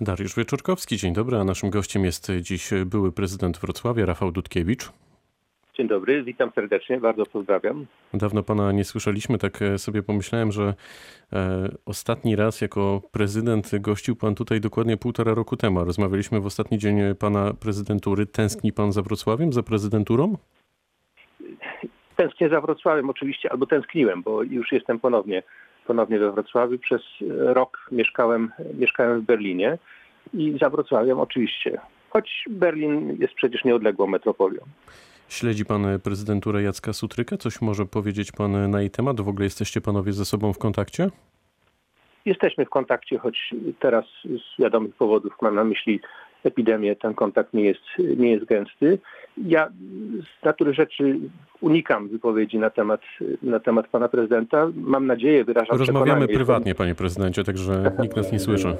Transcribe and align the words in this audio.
Dariusz 0.00 0.36
Wieczorkowski, 0.36 0.96
dzień 0.96 1.12
dobry, 1.12 1.36
a 1.36 1.44
naszym 1.44 1.70
gościem 1.70 2.04
jest 2.04 2.32
dziś 2.40 2.70
były 2.86 3.12
prezydent 3.12 3.58
Wrocławia, 3.58 4.06
Rafał 4.06 4.32
Dudkiewicz. 4.32 4.92
Dzień 5.74 5.88
dobry, 5.88 6.22
witam 6.22 6.50
serdecznie, 6.54 7.00
bardzo 7.00 7.26
pozdrawiam. 7.26 7.86
Dawno 8.14 8.42
pana 8.42 8.72
nie 8.72 8.84
słyszeliśmy, 8.84 9.38
tak 9.38 9.58
sobie 9.76 10.02
pomyślałem, 10.02 10.52
że 10.52 10.74
e, 11.32 11.68
ostatni 11.86 12.36
raz 12.36 12.60
jako 12.60 13.02
prezydent 13.12 13.78
gościł 13.80 14.16
pan 14.16 14.34
tutaj 14.34 14.60
dokładnie 14.60 14.96
półtora 14.96 15.34
roku 15.34 15.56
temu. 15.56 15.84
Rozmawialiśmy 15.84 16.40
w 16.40 16.46
ostatni 16.46 16.78
dzień 16.78 16.98
pana 17.18 17.54
prezydentury. 17.54 18.26
Tęskni 18.26 18.72
pan 18.72 18.92
za 18.92 19.02
Wrocławiem, 19.02 19.52
za 19.52 19.62
prezydenturą? 19.62 20.36
Tęsknię 22.16 22.48
za 22.48 22.60
Wrocławiem 22.60 23.10
oczywiście, 23.10 23.52
albo 23.52 23.66
tęskniłem, 23.66 24.22
bo 24.22 24.42
już 24.42 24.72
jestem 24.72 25.00
ponownie, 25.00 25.42
ponownie 25.88 26.18
we 26.18 26.32
Wrocławiu. 26.32 26.78
Przez 26.78 27.02
rok 27.28 27.86
mieszkałem, 27.92 28.52
mieszkałem 28.78 29.20
w 29.20 29.24
Berlinie 29.24 29.78
i 30.34 30.58
za 30.60 30.70
Wrocławiem 30.70 31.20
oczywiście, 31.20 31.80
choć 32.10 32.44
Berlin 32.50 33.16
jest 33.20 33.34
przecież 33.34 33.64
nieodległą 33.64 34.06
metropolią. 34.06 34.60
Śledzi 35.28 35.64
pan 35.64 36.00
prezydenturę 36.04 36.62
Jacka 36.62 36.92
Sutryka? 36.92 37.36
Coś 37.36 37.60
może 37.60 37.86
powiedzieć 37.86 38.32
pan 38.32 38.70
na 38.70 38.80
jej 38.80 38.90
temat? 38.90 39.20
W 39.20 39.28
ogóle 39.28 39.44
jesteście 39.44 39.80
panowie 39.80 40.12
ze 40.12 40.24
sobą 40.24 40.52
w 40.52 40.58
kontakcie? 40.58 41.08
Jesteśmy 42.24 42.64
w 42.64 42.70
kontakcie, 42.70 43.18
choć 43.18 43.54
teraz 43.80 44.04
z 44.24 44.62
wiadomych 44.62 44.94
powodów, 44.94 45.32
mam 45.42 45.54
na 45.54 45.64
myśli 45.64 46.00
epidemię, 46.44 46.96
ten 46.96 47.14
kontakt 47.14 47.54
nie 47.54 47.64
jest, 47.64 47.84
nie 48.16 48.30
jest 48.30 48.44
gęsty. 48.44 48.98
Ja 49.36 49.68
z 50.40 50.44
natury 50.44 50.74
rzeczy 50.74 51.18
unikam 51.60 52.08
wypowiedzi 52.08 52.58
na 52.58 52.70
temat, 52.70 53.00
na 53.42 53.60
temat 53.60 53.88
pana 53.88 54.08
prezydenta. 54.08 54.68
Mam 54.74 55.06
nadzieję, 55.06 55.44
wyrażam 55.44 55.78
Rozmawiamy 55.78 56.28
prywatnie, 56.28 56.74
panie 56.74 56.94
prezydencie, 56.94 57.44
także 57.44 57.92
nikt 57.98 58.16
nas 58.16 58.32
nie 58.32 58.38
słyszy. 58.38 58.76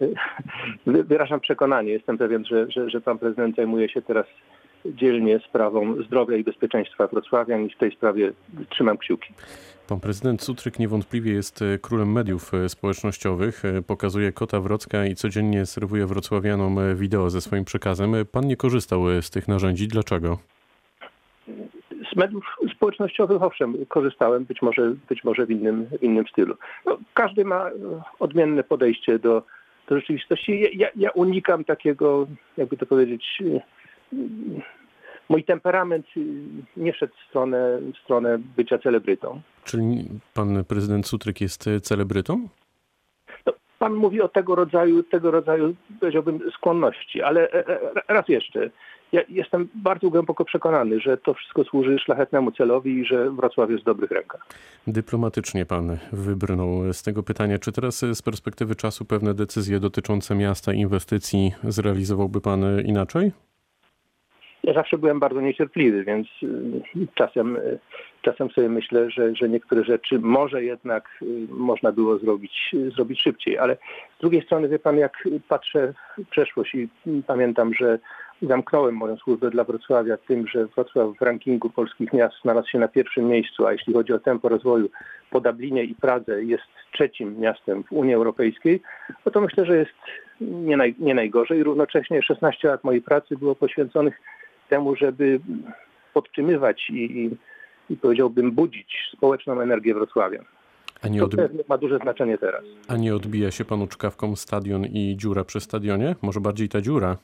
Wyrażam 1.10 1.40
przekonanie, 1.40 1.92
jestem 1.92 2.18
pewien, 2.18 2.44
że, 2.44 2.70
że, 2.70 2.90
że 2.90 3.00
pan 3.00 3.18
prezydent 3.18 3.56
zajmuje 3.56 3.88
się 3.88 4.02
teraz 4.02 4.26
dzielnie 4.86 5.38
sprawą 5.38 6.02
zdrowia 6.02 6.36
i 6.36 6.44
bezpieczeństwa 6.44 7.06
wrocławian 7.06 7.66
i 7.66 7.70
w 7.70 7.78
tej 7.78 7.92
sprawie 7.92 8.32
trzymam 8.68 8.98
kciuki. 8.98 9.34
Pan 9.88 10.00
prezydent 10.00 10.42
Sutryk 10.42 10.78
niewątpliwie 10.78 11.32
jest 11.32 11.64
królem 11.80 12.12
mediów 12.12 12.52
społecznościowych. 12.68 13.62
Pokazuje 13.86 14.32
kota 14.32 14.60
Wrocka 14.60 15.06
i 15.06 15.14
codziennie 15.14 15.66
serwuje 15.66 16.06
wrocławianom 16.06 16.96
wideo 16.96 17.30
ze 17.30 17.40
swoim 17.40 17.64
przekazem. 17.64 18.12
Pan 18.32 18.46
nie 18.46 18.56
korzystał 18.56 19.04
z 19.20 19.30
tych 19.30 19.48
narzędzi. 19.48 19.88
Dlaczego? 19.88 20.38
Z 22.12 22.16
mediów 22.16 22.44
społecznościowych 22.76 23.42
owszem, 23.42 23.86
korzystałem, 23.88 24.44
być 24.44 24.62
może, 24.62 24.94
być 25.08 25.24
może 25.24 25.46
w, 25.46 25.50
innym, 25.50 25.86
w 25.86 26.02
innym 26.02 26.24
stylu. 26.26 26.54
No, 26.86 26.98
każdy 27.14 27.44
ma 27.44 27.70
odmienne 28.18 28.64
podejście 28.64 29.18
do, 29.18 29.42
do 29.88 29.96
rzeczywistości. 29.96 30.78
Ja, 30.78 30.88
ja 30.96 31.10
unikam 31.10 31.64
takiego, 31.64 32.26
jakby 32.56 32.76
to 32.76 32.86
powiedzieć, 32.86 33.42
mój 35.28 35.44
temperament 35.44 36.06
nie 36.76 36.94
szedł 36.94 37.14
w 37.14 37.28
stronę, 37.28 37.78
w 37.94 37.98
stronę 37.98 38.38
bycia 38.56 38.78
celebrytą. 38.78 39.40
Czyli 39.64 40.08
pan 40.34 40.64
prezydent 40.64 41.06
Sutryk 41.06 41.40
jest 41.40 41.64
celebrytą? 41.82 42.48
No, 43.46 43.52
pan 43.78 43.94
mówi 43.94 44.20
o 44.20 44.28
tego 44.28 44.54
rodzaju, 44.54 45.02
tego 45.02 45.30
rodzaju, 45.30 45.74
powiedziałbym, 46.00 46.40
skłonności, 46.54 47.22
ale 47.22 47.48
raz 48.08 48.28
jeszcze, 48.28 48.70
ja 49.12 49.20
jestem 49.28 49.68
bardzo 49.74 50.10
głęboko 50.10 50.44
przekonany, 50.44 51.00
że 51.00 51.16
to 51.16 51.34
wszystko 51.34 51.64
służy 51.64 51.98
szlachetnemu 51.98 52.52
celowi 52.52 52.98
i 52.98 53.04
że 53.04 53.30
Wrocław 53.30 53.70
jest 53.70 53.82
w 53.82 53.86
dobrych 53.86 54.10
rękach. 54.10 54.46
Dyplomatycznie 54.86 55.66
pan 55.66 55.98
wybrnął 56.12 56.92
z 56.92 57.02
tego 57.02 57.22
pytania. 57.22 57.58
Czy 57.58 57.72
teraz 57.72 57.98
z 57.98 58.22
perspektywy 58.22 58.74
czasu 58.74 59.04
pewne 59.04 59.34
decyzje 59.34 59.80
dotyczące 59.80 60.34
miasta, 60.34 60.72
inwestycji 60.72 61.52
zrealizowałby 61.64 62.40
pan 62.40 62.64
inaczej? 62.84 63.32
Ja 64.64 64.74
zawsze 64.74 64.98
byłem 64.98 65.20
bardzo 65.20 65.40
niecierpliwy, 65.40 66.04
więc 66.04 66.28
czasem, 67.14 67.58
czasem 68.22 68.50
sobie 68.50 68.68
myślę, 68.68 69.10
że, 69.10 69.34
że 69.34 69.48
niektóre 69.48 69.84
rzeczy 69.84 70.18
może 70.18 70.64
jednak 70.64 71.08
można 71.48 71.92
było 71.92 72.18
zrobić, 72.18 72.74
zrobić 72.96 73.22
szybciej, 73.22 73.58
ale 73.58 73.76
z 74.18 74.20
drugiej 74.20 74.42
strony 74.42 74.68
wie 74.68 74.78
pan, 74.78 74.98
jak 74.98 75.28
patrzę 75.48 75.94
w 76.18 76.28
przeszłość 76.28 76.74
i 76.74 76.88
pamiętam, 77.26 77.74
że 77.74 77.98
zamknąłem 78.42 78.94
moją 78.94 79.16
służbę 79.16 79.50
dla 79.50 79.64
Wrocławia 79.64 80.16
tym, 80.16 80.46
że 80.46 80.66
Wrocław 80.66 81.16
w 81.18 81.22
rankingu 81.22 81.70
polskich 81.70 82.12
miast 82.12 82.34
znalazł 82.42 82.68
się 82.68 82.78
na 82.78 82.88
pierwszym 82.88 83.28
miejscu, 83.28 83.66
a 83.66 83.72
jeśli 83.72 83.94
chodzi 83.94 84.12
o 84.12 84.18
tempo 84.18 84.48
rozwoju 84.48 84.88
po 85.30 85.40
Dublinie 85.40 85.84
i 85.84 85.94
Pradze 85.94 86.44
jest 86.44 86.64
trzecim 86.92 87.38
miastem 87.38 87.84
w 87.84 87.92
Unii 87.92 88.14
Europejskiej, 88.14 88.82
no 89.26 89.32
to 89.32 89.40
myślę, 89.40 89.66
że 89.66 89.76
jest 89.76 89.92
nie, 90.40 90.76
naj, 90.76 90.94
nie 90.98 91.14
najgorzej. 91.14 91.62
Równocześnie 91.62 92.22
16 92.22 92.68
lat 92.68 92.84
mojej 92.84 93.02
pracy 93.02 93.36
było 93.36 93.54
poświęconych 93.54 94.20
temu, 94.70 94.96
żeby 94.96 95.40
podtrzymywać 96.14 96.90
i, 96.90 96.94
i, 96.94 97.30
i 97.92 97.96
powiedziałbym 97.96 98.52
budzić 98.52 99.10
społeczną 99.12 99.60
energię 99.60 99.94
Wrocławia. 99.94 100.44
A 101.02 101.08
nie 101.08 101.22
odbi- 101.22 101.36
to 101.36 101.64
ma 101.68 101.78
duże 101.78 101.98
znaczenie 101.98 102.38
teraz. 102.38 102.64
A 102.88 102.96
nie 102.96 103.14
odbija 103.14 103.50
się 103.50 103.64
panu 103.64 103.86
czkawką 103.86 104.36
stadion 104.36 104.84
i 104.84 105.16
dziura 105.16 105.44
przy 105.44 105.60
stadionie? 105.60 106.14
Może 106.22 106.40
bardziej 106.40 106.68
ta 106.68 106.80
dziura? 106.80 107.16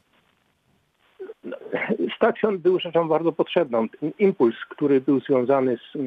Stadion 2.16 2.58
był 2.58 2.80
rzeczą 2.80 3.08
bardzo 3.08 3.32
potrzebną. 3.32 3.86
Impuls, 4.18 4.54
który 4.70 5.00
był 5.00 5.20
związany 5.20 5.76
z 5.76 5.98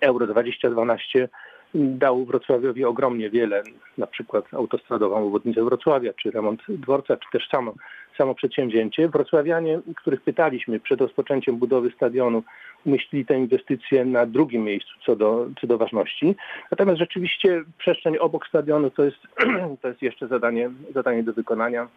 Euro 0.00 0.26
2012 0.26 1.28
dał 1.74 2.24
Wrocławiowi 2.24 2.84
ogromnie 2.84 3.30
wiele, 3.30 3.62
na 3.98 4.06
przykład 4.06 4.54
autostradową 4.54 5.26
obwodnicę 5.26 5.64
Wrocławia, 5.64 6.12
czy 6.12 6.30
remont 6.30 6.60
dworca, 6.68 7.16
czy 7.16 7.30
też 7.32 7.48
samo, 7.48 7.74
samo 8.18 8.34
przedsięwzięcie. 8.34 9.08
Wrocławianie, 9.08 9.80
których 9.96 10.20
pytaliśmy 10.20 10.80
przed 10.80 11.00
rozpoczęciem 11.00 11.56
budowy 11.56 11.90
stadionu, 11.90 12.42
umieścili 12.86 13.26
tę 13.26 13.38
inwestycję 13.38 14.04
na 14.04 14.26
drugim 14.26 14.64
miejscu 14.64 14.92
co 15.06 15.16
do, 15.16 15.46
co 15.60 15.66
do 15.66 15.78
ważności. 15.78 16.36
Natomiast 16.70 16.98
rzeczywiście 16.98 17.64
przestrzeń 17.78 18.16
obok 18.18 18.46
stadionu 18.46 18.90
to 18.90 19.04
jest, 19.04 19.18
to 19.82 19.88
jest 19.88 20.02
jeszcze 20.02 20.28
zadanie, 20.28 20.70
zadanie 20.94 21.22
do 21.22 21.32
wykonania. 21.32 21.88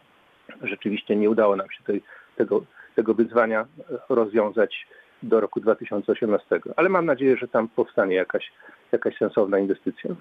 Rzeczywiście 0.64 1.16
nie 1.16 1.30
udało 1.30 1.56
nam 1.56 1.72
się 1.72 1.84
tej, 1.84 2.02
tego, 2.36 2.64
tego 2.96 3.14
wyzwania 3.14 3.66
rozwiązać 4.10 4.88
do 5.28 5.40
roku 5.40 5.60
2018. 5.60 6.60
Ale 6.76 6.90
mam 6.90 7.06
nadzieję, 7.06 7.38
że 7.38 7.48
tam 7.48 7.70
powstanie 7.70 8.16
jakaś, 8.16 8.52
jakaś 8.92 9.18
sensowna 9.18 9.60
inwestycja. 9.60 10.16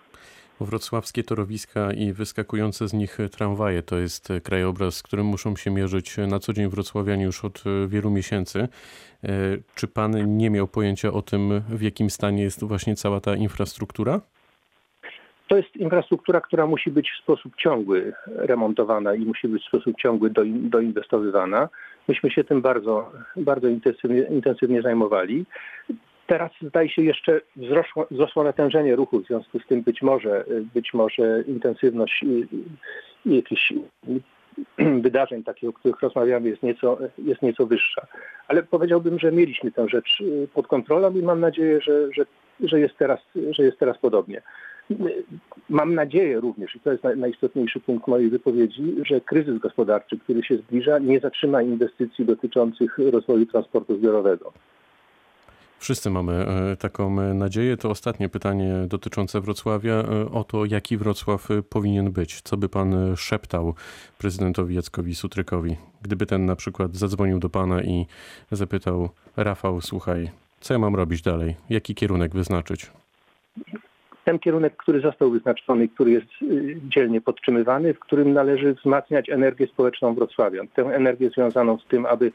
Wrocławskie 0.61 1.25
torowiska 1.25 1.93
i 1.93 2.13
wyskakujące 2.13 2.89
z 2.89 2.93
nich 2.93 3.19
tramwaje 3.33 3.83
to 3.83 3.99
jest 3.99 4.29
krajobraz, 4.45 4.95
z 4.95 5.03
którym 5.03 5.27
muszą 5.27 5.57
się 5.57 5.71
mierzyć 5.71 6.17
na 6.17 6.39
co 6.39 6.53
dzień 6.53 6.69
wrocławianie 6.69 7.25
już 7.25 7.45
od 7.45 7.65
wielu 7.89 8.11
miesięcy. 8.11 8.69
Czy 9.75 9.89
pan 9.89 10.37
nie 10.37 10.51
miał 10.51 10.69
pojęcia 10.69 11.13
o 11.13 11.23
tym, 11.23 11.63
w 11.69 11.83
jakim 11.83 12.11
stanie 12.11 12.43
jest 12.43 12.65
właśnie 12.65 12.97
cała 12.97 13.21
ta 13.21 13.37
infrastruktura? 13.37 14.21
To 15.49 15.57
jest 15.57 15.77
infrastruktura, 15.77 16.41
która 16.41 16.67
musi 16.67 16.91
być 16.91 17.11
w 17.11 17.23
sposób 17.23 17.57
ciągły 17.57 18.13
remontowana 18.27 19.15
i 19.15 19.25
musi 19.25 19.49
być 19.49 19.63
w 19.63 19.67
sposób 19.67 19.97
ciągły 19.97 20.31
do, 20.31 20.43
doinwestowywana. 20.47 21.69
Myśmy 22.09 22.31
się 22.31 22.45
tym 22.45 22.63
bardzo, 22.63 23.13
bardzo 23.37 23.69
intensywnie, 23.69 24.23
intensywnie 24.23 24.83
zajmowali. 24.83 25.47
Teraz 26.27 26.51
zdaje 26.63 26.89
się 26.89 27.03
jeszcze 27.03 27.41
wzrosło, 27.57 28.07
wzrosło 28.11 28.45
natężenie 28.45 28.97
ruchu, 28.97 29.21
w 29.21 29.27
związku 29.27 29.61
z 29.61 29.67
tym 29.67 29.83
być 29.83 30.03
może, 30.03 30.45
być 30.75 30.95
może 30.95 31.45
intensywność 31.47 32.25
jakichś 33.27 33.73
wydarzeń 34.79 35.45
takich, 35.45 35.69
o 35.69 35.73
których 35.73 36.01
rozmawiamy 36.01 36.49
jest 36.49 36.63
nieco, 36.63 36.99
jest 37.19 37.43
nieco 37.43 37.67
wyższa. 37.67 38.07
Ale 38.49 38.63
powiedziałbym, 38.63 39.19
że 39.19 39.33
mieliśmy 39.33 39.73
tę 39.73 39.89
rzecz 39.89 40.23
pod 40.55 40.67
kontrolą 40.67 41.15
i 41.15 41.23
mam 41.23 41.41
nadzieję, 41.41 41.81
że, 41.81 42.13
że, 42.13 42.25
że, 42.61 42.81
jest, 42.81 42.97
teraz, 42.99 43.21
że 43.51 43.63
jest 43.63 43.79
teraz 43.79 43.99
podobnie. 43.99 44.43
Mam 45.69 45.95
nadzieję 45.95 46.41
również, 46.41 46.77
i 46.77 46.81
to 46.81 46.93
jest 46.93 47.05
najistotniejszy 47.17 47.81
punkt 47.81 48.09
mojej 48.09 48.31
wypowiedzi, 48.31 48.95
że 49.07 49.21
kryzys 49.21 49.59
gospodarczy, 49.59 50.19
który 50.19 50.43
się 50.43 50.57
zbliża, 50.57 50.99
nie 50.99 51.21
zatrzyma 51.21 51.63
inwestycji 51.63 52.25
dotyczących 52.25 52.99
rozwoju 52.99 53.47
transportu 53.47 53.97
zbiorowego. 53.99 54.53
Wszyscy 55.79 56.11
mamy 56.11 56.47
taką 56.79 57.35
nadzieję. 57.35 57.77
To 57.77 57.91
ostatnie 57.91 58.29
pytanie 58.29 58.75
dotyczące 58.89 59.41
Wrocławia 59.41 60.05
o 60.33 60.45
to, 60.45 60.65
jaki 60.65 60.97
Wrocław 60.97 61.49
powinien 61.69 62.13
być. 62.13 62.41
Co 62.41 62.57
by 62.57 62.69
pan 62.69 63.17
szeptał 63.17 63.75
prezydentowi 64.19 64.75
Jackowi 64.75 65.15
Sutrykowi, 65.15 65.77
gdyby 66.03 66.27
ten 66.27 66.47
na 66.47 66.57
przykład 66.57 66.97
zadzwonił 66.97 67.39
do 67.39 67.51
pana 67.51 67.83
i 67.83 68.07
zapytał: 68.53 69.09
Rafał, 69.37 69.81
słuchaj, 69.81 70.31
co 70.61 70.75
ja 70.75 70.79
mam 70.79 70.95
robić 70.95 71.23
dalej? 71.23 71.57
Jaki 71.71 71.95
kierunek 71.95 72.35
wyznaczyć? 72.35 72.91
Ten 74.25 74.39
kierunek, 74.39 74.77
który 74.77 75.01
został 75.01 75.31
wyznaczony, 75.31 75.89
który 75.89 76.11
jest 76.11 76.27
dzielnie 76.89 77.21
podtrzymywany, 77.21 77.95
w 77.95 77.99
którym 77.99 78.33
należy 78.33 78.75
wzmacniać 78.75 79.31
energię 79.31 79.67
społeczną 79.67 80.15
Wrocławia. 80.15 80.63
Tę 80.75 80.83
energię 80.83 81.31
związaną 81.31 81.79
z 81.79 81.85
tym, 81.85 82.07
aby 82.07 82.33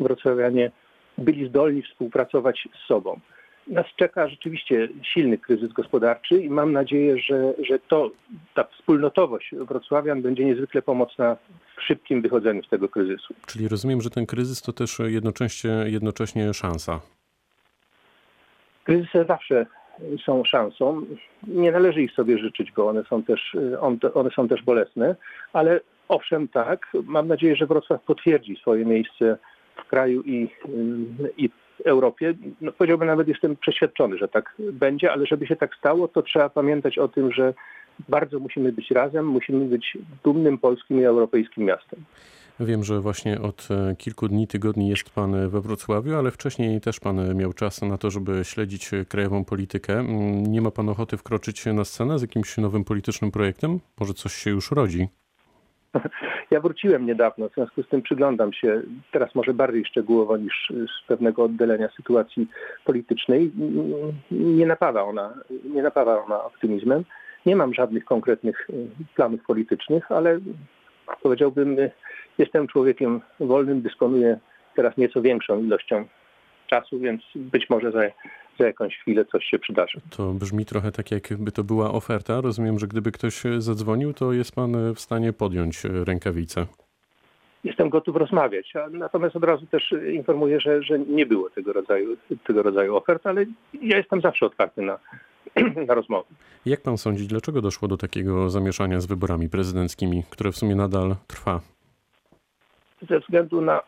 wrocławianie 0.00 0.70
byli 1.18 1.48
zdolni 1.48 1.82
współpracować 1.82 2.68
z 2.84 2.86
sobą. 2.88 3.20
nas 3.66 3.86
czeka 3.96 4.28
rzeczywiście 4.28 4.88
silny 5.02 5.38
kryzys 5.38 5.72
gospodarczy 5.72 6.40
i 6.40 6.50
mam 6.50 6.72
nadzieję, 6.72 7.18
że, 7.18 7.54
że 7.68 7.78
to, 7.78 8.10
ta 8.54 8.64
wspólnotowość 8.64 9.54
wrocławian 9.54 10.22
będzie 10.22 10.44
niezwykle 10.44 10.82
pomocna 10.82 11.36
w 11.76 11.82
szybkim 11.82 12.22
wychodzeniu 12.22 12.62
z 12.62 12.68
tego 12.68 12.88
kryzysu. 12.88 13.34
Czyli 13.46 13.68
rozumiem, 13.68 14.00
że 14.00 14.10
ten 14.10 14.26
kryzys 14.26 14.62
to 14.62 14.72
też 14.72 14.98
jednocześnie, 14.98 15.70
jednocześnie 15.86 16.54
szansa. 16.54 17.00
Kryzysy 18.84 19.24
zawsze 19.28 19.66
są 20.24 20.44
szansą. 20.44 21.02
Nie 21.48 21.72
należy 21.72 22.02
ich 22.02 22.12
sobie 22.12 22.38
życzyć, 22.38 22.72
bo 22.72 22.88
one 22.88 23.04
są 23.04 23.22
też, 23.22 23.56
one 24.14 24.30
są 24.30 24.48
też 24.48 24.62
bolesne, 24.62 25.16
ale 25.52 25.80
owszem 26.08 26.48
tak, 26.48 26.86
mam 27.04 27.28
nadzieję, 27.28 27.56
że 27.56 27.66
Wrocław 27.66 28.02
potwierdzi 28.02 28.56
swoje 28.56 28.84
miejsce 28.84 29.38
w 29.76 29.88
kraju 29.88 30.22
i, 30.22 30.48
i 31.36 31.48
w 31.48 31.80
Europie. 31.84 32.34
No, 32.60 32.72
powiedziałbym 32.72 33.08
nawet, 33.08 33.28
jestem 33.28 33.56
przeświadczony, 33.56 34.18
że 34.18 34.28
tak 34.28 34.54
będzie, 34.58 35.12
ale 35.12 35.26
żeby 35.26 35.46
się 35.46 35.56
tak 35.56 35.74
stało, 35.74 36.08
to 36.08 36.22
trzeba 36.22 36.48
pamiętać 36.48 36.98
o 36.98 37.08
tym, 37.08 37.32
że 37.32 37.54
bardzo 38.08 38.38
musimy 38.38 38.72
być 38.72 38.90
razem, 38.90 39.26
musimy 39.26 39.64
być 39.64 39.98
dumnym 40.24 40.58
polskim 40.58 41.00
i 41.00 41.04
europejskim 41.04 41.64
miastem. 41.64 42.04
Wiem, 42.60 42.84
że 42.84 43.00
właśnie 43.00 43.40
od 43.40 43.68
e, 43.70 43.96
kilku 43.96 44.28
dni, 44.28 44.46
tygodni 44.46 44.88
jest 44.88 45.10
Pan 45.10 45.48
we 45.48 45.60
Wrocławiu, 45.60 46.16
ale 46.16 46.30
wcześniej 46.30 46.80
też 46.80 47.00
Pan 47.00 47.36
miał 47.36 47.52
czas 47.52 47.82
na 47.82 47.98
to, 47.98 48.10
żeby 48.10 48.44
śledzić 48.44 48.90
krajową 49.08 49.44
politykę. 49.44 49.92
Mm, 49.92 50.42
nie 50.42 50.60
ma 50.60 50.70
Pan 50.70 50.88
ochoty 50.88 51.16
wkroczyć 51.16 51.66
na 51.66 51.84
scenę 51.84 52.18
z 52.18 52.22
jakimś 52.22 52.58
nowym 52.58 52.84
politycznym 52.84 53.30
projektem? 53.30 53.78
Może 54.00 54.14
coś 54.14 54.32
się 54.32 54.50
już 54.50 54.70
rodzi? 54.70 55.08
Ja 56.50 56.60
wróciłem 56.60 57.06
niedawno, 57.06 57.48
w 57.48 57.54
związku 57.54 57.82
z 57.82 57.88
tym 57.88 58.02
przyglądam 58.02 58.52
się 58.52 58.82
teraz 59.12 59.34
może 59.34 59.54
bardziej 59.54 59.84
szczegółowo 59.84 60.36
niż 60.36 60.72
z 60.86 61.06
pewnego 61.06 61.44
oddalenia 61.44 61.88
sytuacji 61.96 62.48
politycznej. 62.84 63.52
Nie 64.30 64.66
napawa 64.66 65.02
ona, 65.02 65.34
nie 65.64 65.82
napawa 65.82 66.24
ona 66.24 66.44
optymizmem. 66.44 67.04
Nie 67.46 67.56
mam 67.56 67.74
żadnych 67.74 68.04
konkretnych 68.04 68.68
planów 69.14 69.40
politycznych, 69.46 70.12
ale 70.12 70.40
powiedziałbym, 71.22 71.76
jestem 72.38 72.68
człowiekiem 72.68 73.20
wolnym, 73.40 73.82
dysponuję 73.82 74.38
teraz 74.76 74.96
nieco 74.96 75.22
większą 75.22 75.62
ilością 75.62 76.04
czasu, 76.66 76.98
więc 76.98 77.22
być 77.34 77.70
może 77.70 77.92
za, 77.92 78.00
za 78.60 78.66
jakąś 78.66 78.98
chwilę 78.98 79.24
coś 79.24 79.44
się 79.44 79.58
przydarzy. 79.58 80.00
To 80.16 80.32
brzmi 80.32 80.64
trochę 80.64 80.92
tak, 80.92 81.10
jakby 81.10 81.52
to 81.52 81.64
była 81.64 81.92
oferta. 81.92 82.40
Rozumiem, 82.40 82.78
że 82.78 82.86
gdyby 82.86 83.12
ktoś 83.12 83.42
zadzwonił, 83.58 84.12
to 84.12 84.32
jest 84.32 84.54
pan 84.54 84.94
w 84.94 85.00
stanie 85.00 85.32
podjąć 85.32 85.84
rękawice. 85.84 86.66
Jestem 87.64 87.88
gotów 87.88 88.16
rozmawiać, 88.16 88.72
natomiast 88.90 89.36
od 89.36 89.44
razu 89.44 89.66
też 89.66 89.94
informuję, 90.12 90.60
że, 90.60 90.82
że 90.82 90.98
nie 90.98 91.26
było 91.26 91.50
tego 91.50 91.72
rodzaju, 91.72 92.16
tego 92.46 92.62
rodzaju 92.62 92.96
ofert, 92.96 93.26
ale 93.26 93.44
ja 93.82 93.96
jestem 93.96 94.20
zawsze 94.20 94.46
otwarty 94.46 94.82
na, 94.82 94.98
na 95.88 95.94
rozmowy. 95.94 96.28
Jak 96.66 96.82
pan 96.82 96.98
sądzi, 96.98 97.26
dlaczego 97.26 97.60
doszło 97.60 97.88
do 97.88 97.96
takiego 97.96 98.50
zamieszania 98.50 99.00
z 99.00 99.06
wyborami 99.06 99.48
prezydenckimi, 99.48 100.22
które 100.30 100.52
w 100.52 100.56
sumie 100.56 100.74
nadal 100.74 101.16
trwa? 101.26 101.60
ze 103.08 103.20
względu 103.20 103.60
na 103.60 103.80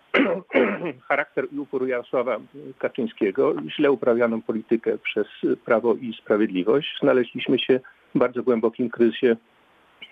charakter 1.08 1.46
i 1.52 1.58
upór 1.58 1.88
Jarosława 1.88 2.40
Kaczyńskiego, 2.78 3.54
źle 3.76 3.92
uprawianą 3.92 4.42
politykę 4.42 4.98
przez 4.98 5.26
Prawo 5.64 5.94
i 5.94 6.14
Sprawiedliwość, 6.22 6.98
znaleźliśmy 7.00 7.58
się 7.58 7.80
w 8.14 8.18
bardzo 8.18 8.42
głębokim 8.42 8.90
kryzysie 8.90 9.36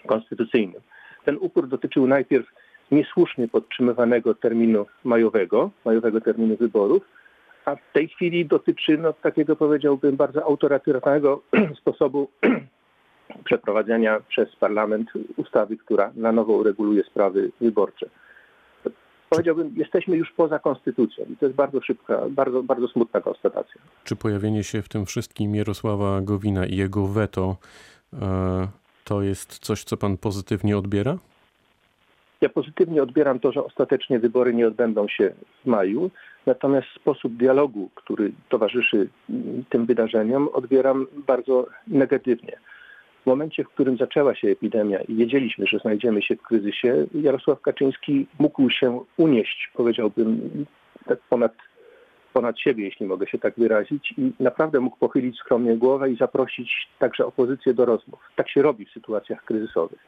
konstytucyjnym. 0.06 0.80
Ten 1.24 1.36
upór 1.40 1.68
dotyczył 1.68 2.06
najpierw 2.06 2.46
niesłusznie 2.92 3.48
podtrzymywanego 3.48 4.34
terminu 4.34 4.86
majowego, 5.04 5.70
majowego 5.84 6.20
terminu 6.20 6.56
wyborów, 6.56 7.02
a 7.64 7.76
w 7.76 7.92
tej 7.92 8.08
chwili 8.08 8.46
dotyczy 8.46 8.98
no, 8.98 9.12
takiego 9.12 9.56
powiedziałbym 9.56 10.16
bardzo 10.16 10.44
autorytarnego 10.44 11.42
sposobu 11.80 12.30
przeprowadzenia 13.44 14.20
przez 14.28 14.56
parlament 14.56 15.10
ustawy, 15.36 15.76
która 15.76 16.12
na 16.16 16.32
nowo 16.32 16.52
ureguluje 16.52 17.04
sprawy 17.04 17.50
wyborcze 17.60 18.06
powiedziałbym, 19.32 19.74
jesteśmy 19.76 20.16
już 20.16 20.32
poza 20.36 20.58
konstytucją 20.58 21.24
i 21.24 21.36
to 21.36 21.46
jest 21.46 21.56
bardzo 21.56 21.80
szybka, 21.80 22.22
bardzo, 22.30 22.62
bardzo 22.62 22.88
smutna 22.88 23.20
konstatacja. 23.20 23.80
Czy 24.04 24.16
pojawienie 24.16 24.64
się 24.64 24.82
w 24.82 24.88
tym 24.88 25.06
wszystkim 25.06 25.54
Jarosława 25.54 26.20
Gowina 26.20 26.66
i 26.66 26.76
jego 26.76 27.06
weto 27.06 27.56
e, 28.12 28.68
to 29.04 29.22
jest 29.22 29.58
coś, 29.58 29.84
co 29.84 29.96
pan 29.96 30.16
pozytywnie 30.16 30.78
odbiera? 30.78 31.18
Ja 32.42 32.48
pozytywnie 32.48 33.02
odbieram 33.02 33.40
to, 33.40 33.52
że 33.52 33.64
ostatecznie 33.64 34.18
wybory 34.18 34.54
nie 34.54 34.66
odbędą 34.66 35.08
się 35.08 35.32
w 35.64 35.66
maju, 35.66 36.10
natomiast 36.46 36.88
sposób 36.88 37.36
dialogu, 37.36 37.90
który 37.94 38.32
towarzyszy 38.48 39.08
tym 39.68 39.86
wydarzeniom, 39.86 40.48
odbieram 40.52 41.06
bardzo 41.26 41.66
negatywnie. 41.86 42.58
W 43.22 43.26
momencie, 43.26 43.64
w 43.64 43.68
którym 43.68 43.96
zaczęła 43.96 44.34
się 44.34 44.48
epidemia 44.48 45.00
i 45.00 45.14
wiedzieliśmy, 45.14 45.66
że 45.66 45.78
znajdziemy 45.78 46.22
się 46.22 46.36
w 46.36 46.42
kryzysie, 46.42 47.06
Jarosław 47.14 47.60
Kaczyński 47.60 48.26
mógł 48.38 48.70
się 48.70 49.00
unieść, 49.16 49.70
powiedziałbym, 49.74 50.50
tak 51.06 51.18
ponad, 51.30 51.52
ponad 52.32 52.60
siebie, 52.60 52.84
jeśli 52.84 53.06
mogę 53.06 53.26
się 53.26 53.38
tak 53.38 53.54
wyrazić, 53.56 54.14
i 54.18 54.32
naprawdę 54.40 54.80
mógł 54.80 54.96
pochylić 54.96 55.38
skromnie 55.38 55.76
głowę 55.76 56.10
i 56.10 56.16
zaprosić 56.16 56.88
także 56.98 57.26
opozycję 57.26 57.74
do 57.74 57.84
rozmów. 57.84 58.20
Tak 58.36 58.50
się 58.50 58.62
robi 58.62 58.86
w 58.86 58.90
sytuacjach 58.90 59.44
kryzysowych. 59.44 59.98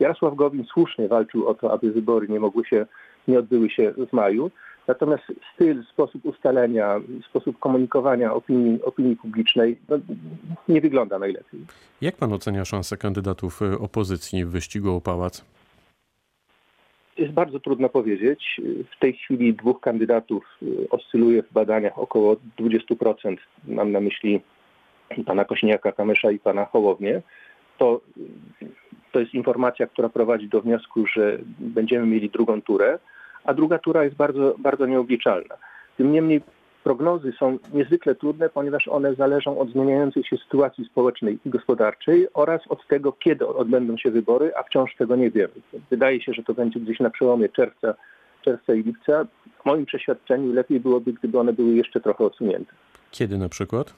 Jarosław 0.00 0.34
Gowin 0.34 0.64
słusznie 0.64 1.08
walczył 1.08 1.48
o 1.48 1.54
to, 1.54 1.72
aby 1.72 1.92
wybory 1.92 2.28
nie 2.28 2.40
mogły 2.40 2.64
się, 2.64 2.86
nie 3.28 3.38
odbyły 3.38 3.70
się 3.70 3.94
w 4.10 4.12
maju. 4.12 4.50
Natomiast 4.88 5.24
styl, 5.54 5.84
sposób 5.92 6.24
ustalenia, 6.24 7.00
sposób 7.30 7.58
komunikowania 7.58 8.34
opinii, 8.34 8.82
opinii 8.82 9.16
publicznej 9.16 9.78
no, 9.88 9.98
nie 10.68 10.80
wygląda 10.80 11.18
najlepiej. 11.18 11.60
Jak 12.00 12.16
pan 12.16 12.32
ocenia 12.32 12.64
szanse 12.64 12.96
kandydatów 12.96 13.62
y, 13.62 13.78
opozycji 13.78 14.44
w 14.44 14.48
wyścigu 14.48 14.96
o 14.96 15.00
pałac? 15.00 15.44
Jest 17.22 17.34
bardzo 17.34 17.60
trudno 17.60 17.88
powiedzieć. 17.88 18.60
W 18.96 18.98
tej 18.98 19.12
chwili 19.12 19.54
dwóch 19.54 19.80
kandydatów 19.80 20.44
y, 20.62 20.88
oscyluje 20.90 21.42
w 21.42 21.52
badaniach 21.52 21.98
około 21.98 22.36
20%. 22.58 23.36
Mam 23.68 23.92
na 23.92 24.00
myśli 24.00 24.40
pana 25.26 25.44
Kośniaka-Kamysza 25.44 26.32
i 26.32 26.38
pana 26.38 26.64
Hołownię. 26.64 27.22
To, 27.78 28.00
to 29.12 29.20
jest 29.20 29.34
informacja, 29.34 29.86
która 29.86 30.08
prowadzi 30.08 30.48
do 30.48 30.60
wniosku, 30.60 31.06
że 31.06 31.38
będziemy 31.58 32.06
mieli 32.06 32.30
drugą 32.30 32.62
turę 32.62 32.98
a 33.44 33.54
druga 33.54 33.78
tura 33.78 34.04
jest 34.04 34.16
bardzo, 34.16 34.54
bardzo 34.58 34.86
nieobliczalna. 34.86 35.54
Tym 35.96 36.12
niemniej 36.12 36.40
prognozy 36.84 37.32
są 37.38 37.58
niezwykle 37.72 38.14
trudne, 38.14 38.48
ponieważ 38.48 38.88
one 38.88 39.14
zależą 39.14 39.58
od 39.58 39.70
zmieniającej 39.70 40.24
się 40.24 40.36
sytuacji 40.36 40.84
społecznej 40.84 41.38
i 41.46 41.50
gospodarczej 41.50 42.26
oraz 42.34 42.60
od 42.68 42.86
tego, 42.86 43.12
kiedy 43.12 43.46
odbędą 43.46 43.96
się 43.96 44.10
wybory, 44.10 44.52
a 44.56 44.62
wciąż 44.62 44.96
tego 44.96 45.16
nie 45.16 45.30
wiemy. 45.30 45.54
Wydaje 45.90 46.22
się, 46.22 46.32
że 46.32 46.42
to 46.42 46.54
będzie 46.54 46.80
gdzieś 46.80 47.00
na 47.00 47.10
przełomie 47.10 47.48
czerwca, 47.48 47.94
czerwca 48.42 48.74
i 48.74 48.82
lipca. 48.82 49.26
W 49.62 49.64
moim 49.66 49.86
przeświadczeniu 49.86 50.52
lepiej 50.52 50.80
byłoby, 50.80 51.12
gdyby 51.12 51.38
one 51.38 51.52
były 51.52 51.74
jeszcze 51.74 52.00
trochę 52.00 52.24
odsunięte. 52.24 52.72
Kiedy 53.10 53.38
na 53.38 53.48
przykład? 53.48 53.94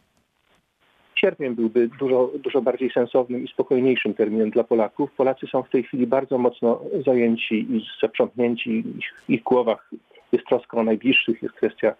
Sierpień 1.14 1.54
byłby 1.54 1.88
dużo, 1.98 2.30
dużo 2.44 2.62
bardziej 2.62 2.90
sensownym 2.90 3.44
i 3.44 3.48
spokojniejszym 3.48 4.14
terminem 4.14 4.50
dla 4.50 4.64
Polaków. 4.64 5.12
Polacy 5.12 5.46
są 5.46 5.62
w 5.62 5.70
tej 5.70 5.82
chwili 5.82 6.06
bardzo 6.06 6.38
mocno 6.38 6.80
zajęci 7.06 7.54
i 7.54 7.86
zaprzątnięci. 8.02 8.84
W 9.26 9.30
ich 9.30 9.42
głowach 9.42 9.90
jest 10.32 10.46
troska 10.46 10.76
o 10.76 10.82
najbliższych, 10.82 11.42
jest 11.42 11.54
kwestia 11.54 11.94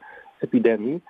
epidemii. 0.44 1.00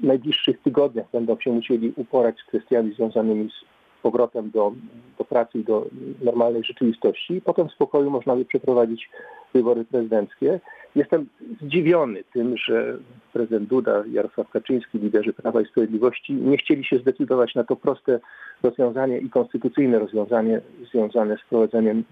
W 0.00 0.04
najbliższych 0.04 0.62
tygodniach 0.62 1.06
będą 1.12 1.40
się 1.40 1.52
musieli 1.52 1.92
uporać 1.96 2.36
z 2.38 2.44
kwestiami 2.44 2.94
związanymi 2.94 3.50
z 3.50 3.64
powrotem 4.02 4.50
do, 4.50 4.72
do 5.18 5.24
pracy 5.24 5.58
i 5.58 5.64
do 5.64 5.86
normalnej 6.22 6.64
rzeczywistości. 6.64 7.40
Potem 7.44 7.68
w 7.68 7.72
spokoju 7.72 8.10
można 8.10 8.36
by 8.36 8.44
przeprowadzić 8.44 9.10
wybory 9.54 9.84
prezydenckie. 9.84 10.60
Jestem 10.94 11.26
zdziwiony 11.62 12.24
tym, 12.32 12.56
że 12.56 12.98
prezydent 13.32 13.68
Duda, 13.68 14.04
Jarosław 14.12 14.50
Kaczyński, 14.50 14.98
liderzy 14.98 15.32
Prawa 15.32 15.60
i 15.60 15.66
Sprawiedliwości 15.66 16.32
nie 16.32 16.56
chcieli 16.56 16.84
się 16.84 16.98
zdecydować 16.98 17.54
na 17.54 17.64
to 17.64 17.76
proste 17.76 18.20
rozwiązanie 18.62 19.18
i 19.18 19.30
konstytucyjne 19.30 19.98
rozwiązanie 19.98 20.60
związane 20.90 21.36
z 21.36 21.48
prowadzeniem 21.48 22.04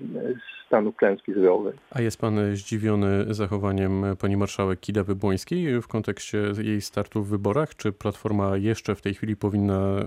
stanu 0.66 0.92
klęski 0.92 1.34
żywiołowej. 1.34 1.72
A 1.90 2.00
jest 2.00 2.20
pan 2.20 2.56
zdziwiony 2.56 3.34
zachowaniem 3.34 4.04
pani 4.20 4.36
marszałek 4.36 4.80
Kidawy 4.80 5.14
Błońskiej 5.14 5.82
w 5.82 5.88
kontekście 5.88 6.38
jej 6.62 6.80
startu 6.80 7.22
w 7.22 7.28
wyborach? 7.28 7.74
Czy 7.74 7.92
Platforma 7.92 8.56
jeszcze 8.56 8.94
w 8.94 9.02
tej 9.02 9.14
chwili 9.14 9.36
powinna, 9.36 9.74
e, 9.74 10.04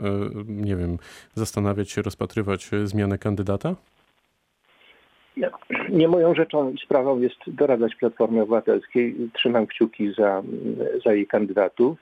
nie 0.48 0.76
wiem, 0.76 0.98
zastanawiać 1.36 1.92
się, 1.92 2.02
rozpatrywać 2.02 2.70
zmianę 2.84 3.18
kandydata? 3.18 3.76
Nie 5.90 6.08
moją 6.08 6.36
rzeczą 6.36 6.72
i 6.72 6.78
sprawą 6.78 7.20
jest 7.20 7.38
doradzać 7.48 7.96
Platformie 7.96 8.44
Obywatelskiej. 8.44 9.16
Trzymam 9.34 9.68
kciuki 9.68 10.14
za, 10.14 10.44
za 11.06 11.14
jej 11.14 11.28
kandydatów. 11.28 11.98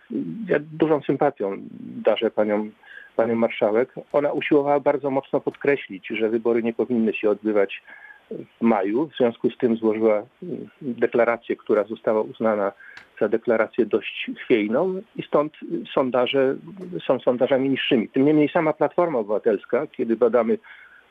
Ja 0.49 0.59
dużą 0.59 1.01
sympatią 1.01 1.57
darzę 1.79 2.31
panią, 2.31 2.69
panią 3.15 3.35
marszałek. 3.35 3.93
Ona 4.13 4.31
usiłowała 4.31 4.79
bardzo 4.79 5.11
mocno 5.11 5.41
podkreślić, 5.41 6.07
że 6.07 6.29
wybory 6.29 6.63
nie 6.63 6.73
powinny 6.73 7.13
się 7.13 7.29
odbywać 7.29 7.83
w 8.31 8.61
maju. 8.61 9.07
W 9.07 9.17
związku 9.17 9.49
z 9.49 9.57
tym 9.57 9.77
złożyła 9.77 10.23
deklarację, 10.81 11.55
która 11.55 11.83
została 11.83 12.21
uznana 12.21 12.71
za 13.21 13.29
deklarację 13.29 13.85
dość 13.85 14.31
chwiejną 14.43 15.01
i 15.15 15.23
stąd 15.23 15.53
sondaże 15.93 16.55
są 17.07 17.19
sondażami 17.19 17.69
niższymi. 17.69 18.09
Tym 18.09 18.25
niemniej 18.25 18.49
sama 18.49 18.73
Platforma 18.73 19.19
Obywatelska, 19.19 19.87
kiedy 19.87 20.15
badamy 20.15 20.57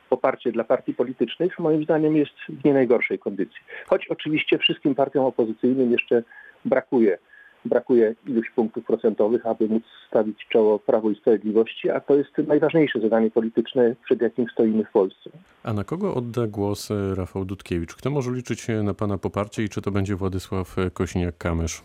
poparcie 0.08 0.52
dla 0.52 0.64
partii 0.64 0.94
politycznych, 0.94 1.58
moim 1.58 1.84
zdaniem 1.84 2.16
jest 2.16 2.34
w 2.48 2.64
nie 2.64 2.74
najgorszej 2.74 3.18
kondycji. 3.18 3.60
Choć 3.86 4.08
oczywiście 4.08 4.58
wszystkim 4.58 4.94
partiom 4.94 5.24
opozycyjnym 5.24 5.92
jeszcze 5.92 6.22
brakuje 6.64 7.18
brakuje 7.66 8.14
iluś 8.26 8.50
punktów 8.50 8.84
procentowych, 8.84 9.46
aby 9.46 9.68
móc 9.68 9.82
stawić 10.08 10.46
czoło 10.48 10.78
Prawo 10.78 11.10
i 11.10 11.16
Sprawiedliwości, 11.16 11.90
a 11.90 12.00
to 12.00 12.14
jest 12.14 12.38
najważniejsze 12.38 13.00
zadanie 13.00 13.30
polityczne, 13.30 13.96
przed 14.04 14.22
jakim 14.22 14.46
stoimy 14.52 14.84
w 14.84 14.90
Polsce. 14.90 15.30
A 15.62 15.72
na 15.72 15.84
kogo 15.84 16.14
odda 16.14 16.46
głos 16.46 16.90
e, 16.90 17.14
Rafał 17.14 17.44
Dudkiewicz? 17.44 17.94
Kto 17.94 18.10
może 18.10 18.30
liczyć 18.30 18.66
na 18.82 18.94
pana 18.94 19.18
poparcie 19.18 19.62
i 19.62 19.68
czy 19.68 19.82
to 19.82 19.90
będzie 19.90 20.16
Władysław 20.16 20.76
Kośniak-Kamysz? 20.76 21.82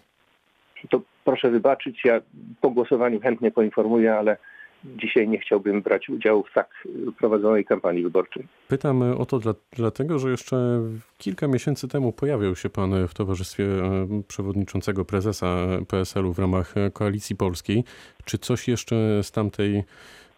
To 0.90 1.02
proszę 1.26 1.52
wybaczyć, 1.52 2.06
ja 2.06 2.22
po 2.62 2.70
głosowaniu 2.70 3.20
chętnie 3.20 3.52
poinformuję, 3.52 4.16
ale 4.16 4.38
dzisiaj 4.84 5.28
nie 5.28 5.40
chciałbym 5.40 5.82
brać 5.82 6.10
udziału 6.10 6.44
w 6.44 6.54
tak 6.54 6.88
prowadzonej 7.20 7.66
kampanii 7.66 8.04
wyborczej. 8.04 8.48
Pytam 8.68 9.02
o 9.02 9.26
to 9.26 9.40
dla, 9.40 9.54
dlatego, 9.72 10.20
że 10.20 10.32
jeszcze 10.32 10.82
kilka 11.18 11.48
miesięcy 11.48 11.88
temu 11.88 12.12
pojawiał 12.12 12.56
się 12.56 12.70
pan 12.70 13.08
w 13.08 13.14
towarzystwie 13.14 13.66
e, 13.66 14.08
przewodniczącego 14.28 15.06
prezesa 15.06 15.68
PSL-u 15.88 16.34
w 16.34 16.40
ramach 16.40 16.74
Koalicji 16.94 17.36
Polskiej. 17.36 17.84
Czy 18.26 18.38
coś 18.38 18.68
jeszcze 18.68 19.24
z 19.24 19.32
tamtej 19.32 19.84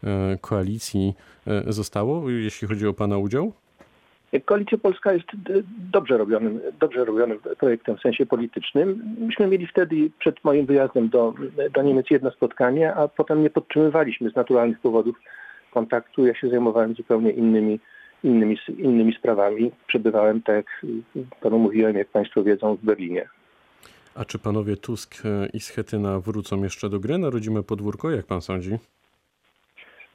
e, 0.03 0.37
koalicji 0.41 1.13
e, 1.47 1.73
zostało, 1.73 2.29
jeśli 2.29 2.67
chodzi 2.67 2.87
o 2.87 2.93
pana 2.93 3.17
udział? 3.17 3.53
Koalicja 4.41 4.77
Polska 4.77 5.13
jest 5.13 5.27
dobrze 5.91 6.17
robionym, 6.17 6.59
dobrze 6.79 7.05
robionym 7.05 7.39
projektem 7.59 7.97
w 7.97 8.01
sensie 8.01 8.25
politycznym. 8.25 9.15
Myśmy 9.19 9.47
mieli 9.47 9.67
wtedy 9.67 9.95
przed 10.19 10.43
moim 10.43 10.65
wyjazdem 10.65 11.09
do, 11.09 11.33
do 11.73 11.81
Niemiec 11.81 12.09
jedno 12.09 12.31
spotkanie, 12.31 12.93
a 12.93 13.07
potem 13.07 13.43
nie 13.43 13.49
podtrzymywaliśmy 13.49 14.29
z 14.29 14.35
naturalnych 14.35 14.79
powodów 14.79 15.15
kontaktu. 15.71 16.25
Ja 16.25 16.35
się 16.35 16.49
zajmowałem 16.49 16.95
zupełnie 16.95 17.31
innymi, 17.31 17.79
innymi, 18.23 18.57
innymi 18.77 19.13
sprawami. 19.13 19.71
Przebywałem, 19.87 20.41
tak 20.41 20.55
jak 20.55 20.85
panu 21.41 21.59
mówiłem, 21.59 21.97
jak 21.97 22.07
państwo 22.07 22.43
wiedzą, 22.43 22.75
w 22.75 22.85
Berlinie. 22.85 23.29
A 24.15 24.25
czy 24.25 24.39
panowie 24.39 24.77
Tusk 24.77 25.15
i 25.53 25.59
Schetyna 25.59 26.19
wrócą 26.19 26.63
jeszcze 26.63 26.89
do 26.89 26.99
gry 26.99 27.17
na 27.17 27.29
rodzime 27.29 27.63
podwórko, 27.63 28.11
jak 28.11 28.25
pan 28.25 28.41
sądzi? 28.41 28.77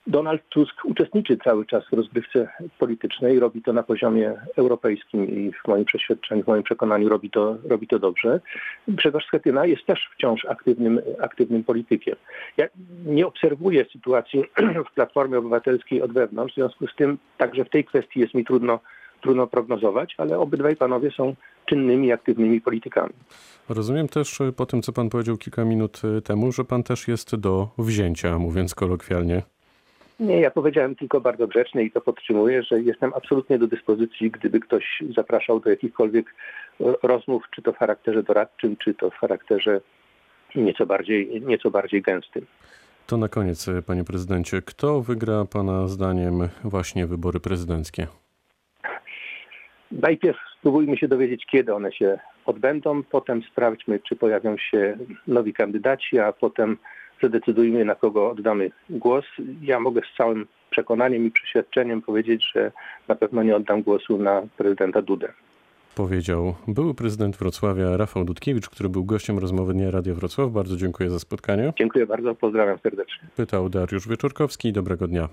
Donald 0.07 0.43
Tusk 0.49 0.85
uczestniczy 0.85 1.39
cały 1.45 1.67
czas 1.67 1.85
w 1.91 1.93
rozgrywce 1.93 2.49
politycznej, 2.79 3.41
robi 3.41 3.63
to 3.63 3.73
na 3.73 3.83
poziomie 3.83 4.35
europejskim 4.57 5.29
i 5.29 5.53
w 5.53 5.69
moim 5.69 5.85
przeświadczeniu, 5.85 6.43
w 6.43 6.47
moim 6.47 6.63
przekonaniu 6.63 7.09
robi 7.09 7.31
to, 7.31 7.57
robi 7.69 7.87
to 7.87 7.99
dobrze. 7.99 8.41
Grzegorz 8.89 9.27
Schetyna 9.27 9.67
jest 9.67 9.87
też 9.87 10.09
wciąż 10.15 10.45
aktywnym, 10.45 11.01
aktywnym 11.21 11.65
politykiem. 11.65 12.17
Ja 12.57 12.67
nie 13.07 13.27
obserwuję 13.27 13.85
sytuacji 13.93 14.45
w 14.91 14.95
Platformie 14.95 15.39
Obywatelskiej 15.39 16.03
od 16.03 16.13
wewnątrz, 16.13 16.53
w 16.53 16.57
związku 16.57 16.87
z 16.87 16.95
tym 16.97 17.19
także 17.39 17.65
w 17.65 17.71
tej 17.71 17.85
kwestii 17.85 18.21
jest 18.21 18.35
mi 18.35 18.45
trudno, 18.45 18.81
trudno 19.21 19.47
prognozować, 19.47 20.15
ale 20.19 20.39
obydwaj 20.39 20.77
panowie 20.77 21.11
są 21.11 21.35
czynnymi, 21.67 22.13
aktywnymi 22.13 22.61
politykami. 22.61 23.13
Rozumiem 23.69 24.09
też 24.09 24.39
po 24.57 24.67
tym, 24.67 24.83
co 24.83 24.93
pan 24.93 25.11
powiedział 25.11 25.37
kilka 25.37 25.65
minut 25.65 26.03
temu, 26.25 26.53
że 26.53 26.65
pan 26.65 26.83
też 26.83 27.09
jest 27.09 27.37
do 27.37 27.69
wzięcia, 27.79 28.39
mówiąc 28.39 28.75
kolokwialnie. 28.75 29.43
Nie, 30.21 30.41
ja 30.41 30.51
powiedziałem 30.51 30.97
tylko 30.97 31.21
bardzo 31.21 31.47
grzecznie 31.47 31.83
i 31.83 31.91
to 31.91 32.01
podtrzymuję, 32.01 32.63
że 32.63 32.81
jestem 32.81 33.13
absolutnie 33.15 33.59
do 33.59 33.67
dyspozycji, 33.67 34.31
gdyby 34.31 34.61
ktoś 34.61 35.03
zapraszał 35.17 35.61
do 35.61 35.71
jakichkolwiek 35.71 36.35
rozmów, 37.03 37.43
czy 37.55 37.63
to 37.63 37.73
w 37.73 37.79
charakterze 37.79 38.23
doradczym, 38.23 38.77
czy 38.77 38.95
to 38.95 39.11
w 39.11 39.15
charakterze 39.15 39.81
nieco 40.55 40.87
bardziej, 40.87 41.43
nieco 41.43 41.71
bardziej 41.71 42.03
gęstym. 42.03 42.47
To 43.07 43.17
na 43.17 43.29
koniec, 43.29 43.67
panie 43.87 44.05
prezydencie, 44.05 44.63
kto 44.63 45.01
wygra 45.01 45.45
pana 45.45 45.87
zdaniem 45.87 46.49
właśnie 46.65 47.07
wybory 47.07 47.41
prezydenckie? 47.41 48.07
Najpierw 49.93 50.39
spróbujmy 50.59 50.97
się 50.97 51.09
dowiedzieć, 51.09 51.47
kiedy 51.47 51.75
one 51.75 51.93
się 51.93 52.19
odbędą, 52.47 53.03
potem 53.03 53.43
sprawdźmy, 53.43 54.01
czy 54.09 54.17
pojawią 54.17 54.57
się 54.59 54.99
nowi 55.27 55.53
kandydaci, 55.53 56.19
a 56.19 56.33
potem 56.33 56.77
zadecydujmy, 57.23 57.85
na 57.85 57.95
kogo 57.95 58.31
oddamy 58.31 58.71
głos. 58.91 59.25
Ja 59.63 59.81
mogę 59.81 60.01
z 60.15 60.17
całym 60.17 60.47
przekonaniem 60.71 61.27
i 61.27 61.31
przeświadczeniem 61.31 62.03
powiedzieć, 62.03 62.45
że 62.55 62.73
na 63.09 63.15
pewno 63.15 63.43
nie 63.43 63.57
oddam 63.57 63.83
głosu 63.83 64.19
na 64.19 64.43
prezydenta 64.57 65.03
Dudę. 65.03 65.33
Powiedział 65.95 66.55
były 66.69 66.95
prezydent 66.95 67.37
Wrocławia 67.37 67.97
Rafał 67.97 68.25
Dudkiewicz, 68.25 68.69
który 68.69 68.89
był 68.89 69.05
gościem 69.05 69.39
rozmowy 69.39 69.73
Dnia 69.73 69.91
Radia 69.91 70.15
Wrocław. 70.15 70.51
Bardzo 70.51 70.77
dziękuję 70.77 71.11
za 71.11 71.19
spotkanie. 71.19 71.73
Dziękuję 71.79 72.07
bardzo, 72.07 72.35
pozdrawiam 72.35 72.79
serdecznie. 72.79 73.29
Pytał 73.37 73.69
Dariusz 73.69 74.09
Wieczorkowski. 74.09 74.73
Dobrego 74.73 75.09
dnia. 75.09 75.29